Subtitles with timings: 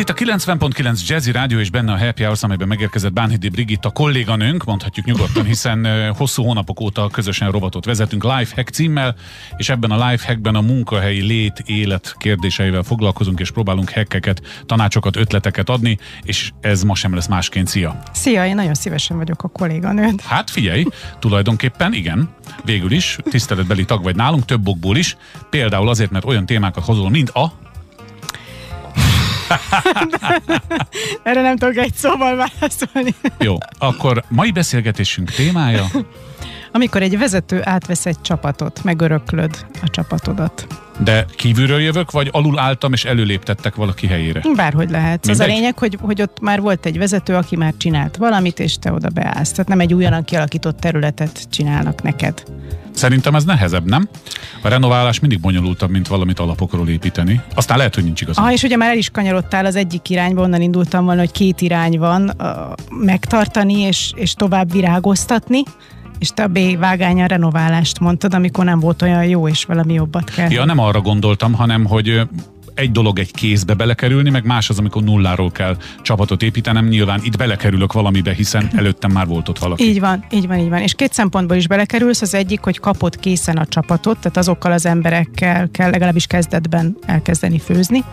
[0.00, 4.64] itt a 90.9 Jazzy Rádió és benne a Happy Hours, amelyben megérkezett Bánhidi Brigitta kolléganőnk,
[4.64, 9.14] mondhatjuk nyugodtan, hiszen hosszú hónapok óta közösen robotot vezetünk Lifehack címmel,
[9.56, 15.68] és ebben a Lifehackben a munkahelyi lét, élet kérdéseivel foglalkozunk, és próbálunk hackeket, tanácsokat, ötleteket
[15.68, 17.68] adni, és ez ma sem lesz másként.
[17.68, 18.02] Szia!
[18.12, 20.20] Szia, én nagyon szívesen vagyok a kolléganőd.
[20.20, 20.84] Hát figyelj,
[21.18, 22.28] tulajdonképpen igen,
[22.64, 25.16] végül is tiszteletbeli tag vagy nálunk, több okból is,
[25.50, 27.68] például azért, mert olyan témákat hozol, mint a
[31.22, 33.14] Erre nem tudok egy szóval válaszolni.
[33.38, 35.86] Jó, akkor mai beszélgetésünk témája?
[36.72, 40.66] Amikor egy vezető átvesz egy csapatot, megöröklöd a csapatodat.
[41.04, 44.42] De kívülről jövök, vagy alul álltam és előléptettek valaki helyére?
[44.56, 45.26] Bárhogy lehet.
[45.26, 48.78] Az a lényeg, hogy, hogy ott már volt egy vezető, aki már csinált valamit, és
[48.78, 49.50] te oda beállsz.
[49.50, 52.42] Tehát nem egy újonnan kialakított területet csinálnak neked.
[53.00, 54.08] Szerintem ez nehezebb, nem?
[54.62, 57.40] A renoválás mindig bonyolultabb, mint valamit alapokról építeni.
[57.54, 58.38] Aztán lehet, hogy nincs igaz.
[58.38, 61.60] Ah, és ugye már el is kanyarodtál az egyik irányba, onnan indultam volna, hogy két
[61.60, 62.32] irány van,
[62.90, 65.62] megtartani és, és tovább virágoztatni,
[66.18, 69.92] és te a B vágány a renoválást mondtad, amikor nem volt olyan jó, és valami
[69.92, 70.50] jobbat kell.
[70.50, 72.22] Ja, nem arra gondoltam, hanem hogy
[72.74, 76.86] egy dolog egy kézbe belekerülni, meg más az, amikor nulláról kell csapatot építenem.
[76.86, 79.84] Nyilván itt belekerülök valamibe, hiszen előttem már volt ott valaki.
[79.84, 80.80] Így van, így van, így van.
[80.80, 82.22] És két szempontból is belekerülsz.
[82.22, 87.58] Az egyik, hogy kapod készen a csapatot, tehát azokkal az emberekkel kell legalábbis kezdetben elkezdeni
[87.58, 88.04] főzni.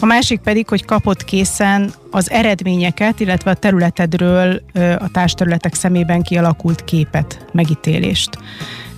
[0.00, 4.62] A másik pedig, hogy kapod készen az eredményeket, illetve a területedről
[4.98, 8.38] a társterületek szemében kialakult képet, megítélést.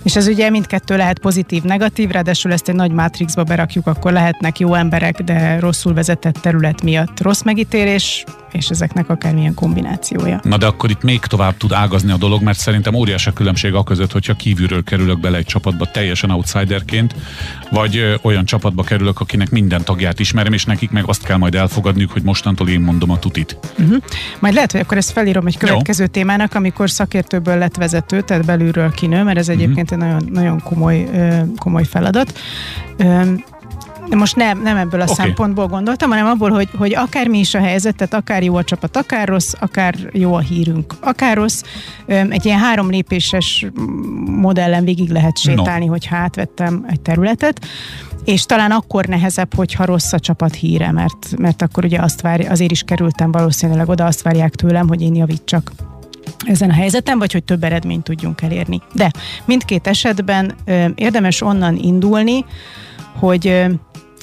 [0.03, 4.59] És ez ugye mindkettő lehet pozitív, negatív, ráadásul ezt egy nagy mátrixba berakjuk, akkor lehetnek
[4.59, 10.39] jó emberek, de rosszul vezetett terület miatt rossz megítélés, és ezeknek akármilyen kombinációja.
[10.43, 13.73] Na de akkor itt még tovább tud ágazni a dolog, mert szerintem óriási a különbség
[13.73, 17.15] a között, hogyha kívülről kerülök bele egy csapatba teljesen outsiderként,
[17.71, 22.11] vagy olyan csapatba kerülök, akinek minden tagját ismerem, és nekik meg azt kell majd elfogadniuk,
[22.11, 23.57] hogy mostantól én mondom a tutit.
[23.79, 23.97] Uh-huh.
[24.39, 26.09] Majd lehet, hogy akkor ezt felírom egy következő Jó.
[26.09, 29.59] témának, amikor szakértőből lett vezető, tehát belülről kinő, mert ez mhm.
[29.59, 30.07] egyébként uh-huh.
[30.07, 31.09] egy nagyon, nagyon komoly,
[31.57, 32.39] komoly feladat.
[34.09, 35.15] De most nem, nem ebből a okay.
[35.15, 38.63] szempontból gondoltam, hanem abból, hogy, hogy akár mi is a helyzet, tehát akár jó a
[38.63, 41.61] csapat, akár rossz, akár jó a hírünk, akár rossz,
[42.05, 43.65] egy ilyen három lépéses
[44.25, 45.91] modellen végig lehet sétálni, no.
[45.91, 47.65] hogyha átvettem egy területet
[48.25, 52.51] és talán akkor nehezebb, hogyha rossz a csapat híre, mert, mert akkor ugye azt várja,
[52.51, 55.71] azért is kerültem valószínűleg oda, azt várják tőlem, hogy én javítsak
[56.45, 58.81] ezen a helyzeten, vagy hogy több eredményt tudjunk elérni.
[58.93, 59.11] De
[59.45, 62.45] mindkét esetben ö, érdemes onnan indulni,
[63.19, 63.65] hogy ö,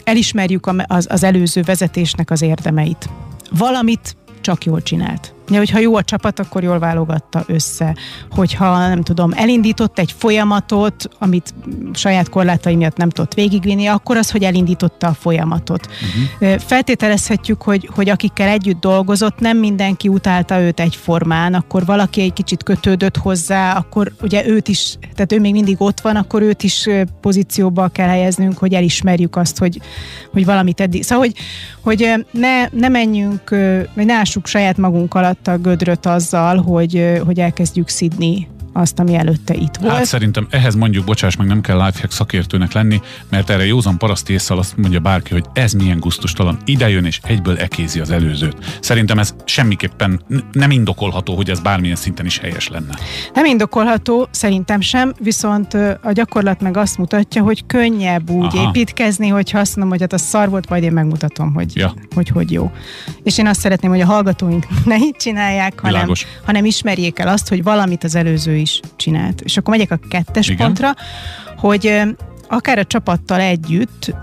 [0.07, 3.09] elismerjük az, az előző vezetésnek az érdemeit.
[3.51, 5.36] Valamit csak jól csinált.
[5.49, 7.97] Ja, hogyha jó a csapat, akkor jól válogatta össze.
[8.31, 11.55] Hogyha, nem tudom, elindított egy folyamatot, amit
[11.93, 15.89] saját korlátai miatt nem tudott végigvinni, akkor az, hogy elindította a folyamatot.
[16.39, 16.59] Uh-huh.
[16.61, 22.63] Feltételezhetjük, hogy, hogy akikkel együtt dolgozott, nem mindenki utálta őt egyformán, akkor valaki egy kicsit
[22.63, 26.89] kötődött hozzá, akkor ugye őt is, tehát ő még mindig ott van, akkor őt is
[27.21, 29.81] pozícióba kell helyeznünk, hogy elismerjük azt, hogy,
[30.33, 31.03] hogy valamit eddig.
[31.03, 31.37] Szóval, hogy,
[31.81, 33.51] hogy ne, ne menjünk,
[33.95, 39.15] vagy ne ássuk saját magunk alatt a gödröt azzal, hogy, hogy elkezdjük szidni azt, ami
[39.15, 39.95] előtte itt volt.
[39.95, 43.01] Hát szerintem ehhez mondjuk, bocsáss meg, nem kell lifehack szakértőnek lenni,
[43.31, 47.21] mert erre józan paraszti észsal azt mondja bárki, hogy ez milyen gusztustalan, ide jön és
[47.23, 48.79] egyből ekézi az előzőt.
[48.81, 50.21] Szerintem ez semmiképpen
[50.53, 52.95] nem indokolható, hogy ez bármilyen szinten is helyes lenne.
[53.35, 58.69] Nem indokolható, szerintem sem, viszont a gyakorlat meg azt mutatja, hogy könnyebb úgy Aha.
[58.69, 61.95] építkezni, hogy azt mondom, hogy hát a szar volt, majd én megmutatom, hogy, ja.
[62.15, 62.73] hogy hogy jó.
[63.23, 66.13] És én azt szeretném, hogy a hallgatóink ne így csinálják, hanem,
[66.45, 69.41] hanem ismerjék el azt, hogy valamit az előző is csinált.
[69.41, 70.67] És akkor megyek a kettes Igen.
[70.67, 70.95] pontra,
[71.57, 72.03] hogy
[72.49, 74.15] akár a csapattal együtt,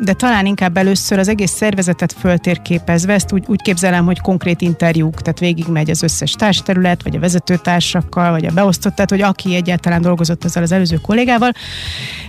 [0.00, 5.22] de talán inkább először az egész szervezetet föltérképezve, ezt úgy, úgy képzelem, hogy konkrét interjúk,
[5.22, 10.02] tehát végigmegy az összes társterület, vagy a vezetőtársakkal, vagy a beosztott, tehát hogy aki egyáltalán
[10.02, 11.52] dolgozott ezzel az előző kollégával,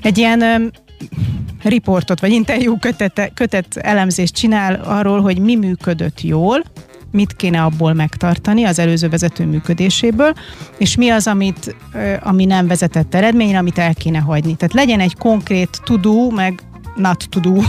[0.01, 0.71] egy ilyen
[1.63, 6.63] riportot, vagy interjú kötet, kötet elemzést csinál arról, hogy mi működött jól,
[7.13, 10.33] mit kéne abból megtartani az előző vezető működéséből,
[10.77, 11.75] és mi az, amit,
[12.19, 14.55] ami nem vezetett eredményre, amit el kéne hagyni.
[14.55, 16.63] Tehát legyen egy konkrét tudó, meg
[16.95, 17.59] not to do.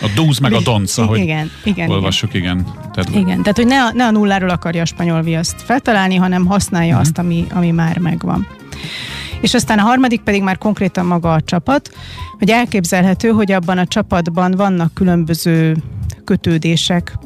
[0.00, 2.58] A do's meg a don'ts, ahogy igen, igen, olvassuk, igen.
[2.58, 2.90] igen.
[2.92, 3.14] Tehát...
[3.14, 6.88] Igen, tehát hogy ne a, ne a nulláról akarja a spanyol viaszt feltalálni, hanem használja
[6.88, 7.00] uh-huh.
[7.00, 8.46] azt, ami, ami már megvan.
[9.40, 11.90] És aztán a harmadik pedig már konkrétan maga a csapat,
[12.38, 15.76] hogy elképzelhető, hogy abban a csapatban vannak különböző
[16.24, 17.18] kötődések,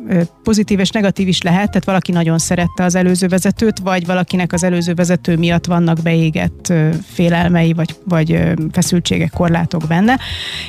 [0.42, 4.64] pozitív és negatív is lehet, tehát valaki nagyon szerette az előző vezetőt, vagy valakinek az
[4.64, 6.72] előző vezető miatt vannak beégett
[7.04, 8.40] félelmei, vagy, vagy
[8.72, 10.18] feszültségek, korlátok benne,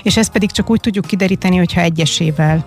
[0.03, 2.65] és ezt pedig csak úgy tudjuk kideríteni, hogyha egyesével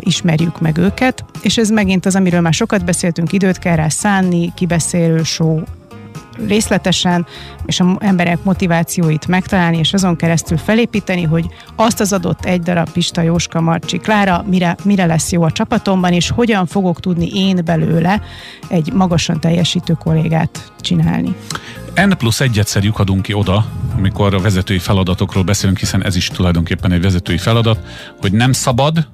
[0.00, 4.52] ismerjük meg őket, és ez megint az, amiről már sokat beszéltünk, időt kell rá szánni,
[4.54, 5.62] kibeszélő show,
[6.46, 7.26] részletesen,
[7.66, 11.46] és az emberek motivációit megtalálni, és azon keresztül felépíteni, hogy
[11.76, 16.12] azt az adott egy darab Pista, Jóska, Marcsi, Klára, mire, mire lesz jó a csapatomban,
[16.12, 18.22] és hogyan fogok tudni én belőle
[18.68, 21.34] egy magasan teljesítő kollégát csinálni.
[21.94, 23.66] N plusz egyszer lyukadunk ki oda,
[23.96, 27.78] amikor a vezetői feladatokról beszélünk, hiszen ez is tulajdonképpen egy vezetői feladat,
[28.20, 29.08] hogy nem szabad,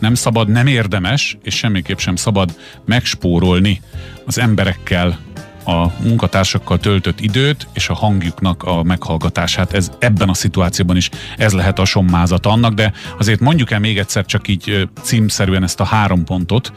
[0.00, 2.54] nem szabad, nem érdemes, és semmiképp sem szabad
[2.84, 3.80] megspórolni
[4.26, 5.18] az emberekkel
[5.68, 9.72] a munkatársakkal töltött időt és a hangjuknak a meghallgatását.
[9.72, 13.98] Ez ebben a szituációban is ez lehet a sommázat annak, de azért mondjuk el még
[13.98, 16.72] egyszer csak így címszerűen ezt a három pontot,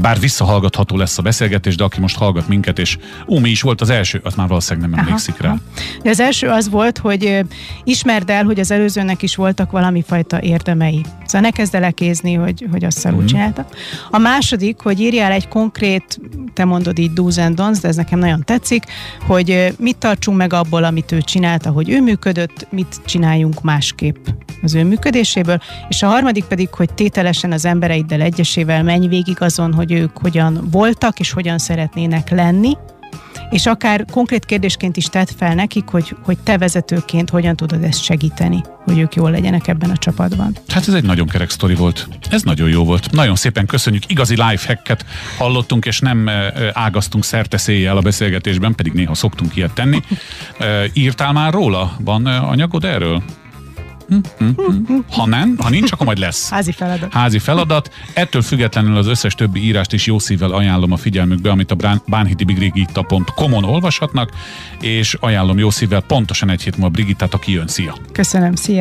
[0.00, 2.98] bár visszahallgatható lesz a beszélgetés, de aki most hallgat minket, és
[3.28, 5.48] ó, mi is volt az első, az már valószínűleg nem emlékszik aha, rá.
[5.48, 5.60] Aha.
[6.02, 7.44] De az első az volt, hogy
[7.84, 11.04] ismerd el, hogy az előzőnek is voltak valami fajta érdemei.
[11.24, 13.26] Szóval ne kezd el ekézni, hogy, hogy azt szarul mm.
[13.26, 13.76] csináltak.
[14.10, 16.20] A második, hogy írjál egy konkrét,
[16.54, 18.84] te mondod így do's and don'ts, de ez nekem nagyon tetszik,
[19.26, 24.26] hogy mit tartsunk meg abból, amit ő csinált, ahogy ő működött, mit csináljunk másképp
[24.62, 25.58] az ő működéséből,
[25.88, 30.68] és a harmadik pedig, hogy tételesen az embereiddel egyesével menj végig azon, hogy ők hogyan
[30.70, 32.76] voltak és hogyan szeretnének lenni,
[33.52, 38.02] és akár konkrét kérdésként is tett fel nekik, hogy, hogy te vezetőként hogyan tudod ezt
[38.02, 40.56] segíteni, hogy ők jól legyenek ebben a csapatban.
[40.68, 42.08] Hát ez egy nagyon kerek sztori volt.
[42.30, 43.10] Ez nagyon jó volt.
[43.10, 44.10] Nagyon szépen köszönjük.
[44.10, 45.04] Igazi lifehacket
[45.38, 46.30] hallottunk, és nem
[46.72, 50.02] ágaztunk szerteszéjjel a beszélgetésben, pedig néha szoktunk ilyet tenni.
[50.92, 51.96] Írtál már róla?
[52.00, 53.22] Van anyagod erről?
[55.10, 56.50] Ha nem, ha nincs, akkor majd lesz.
[56.50, 57.12] Házi feladat.
[57.12, 57.90] Házi feladat.
[58.14, 63.64] Ettől függetlenül az összes többi írást is jó szívvel ajánlom a figyelmükbe, amit a bánhidi-brigita.com-on
[63.64, 64.30] olvashatnak,
[64.80, 67.66] és ajánlom jó szívvel pontosan egy hét múlva Brigittát, aki jön.
[67.66, 67.96] Szia!
[68.12, 68.80] Köszönöm, szia!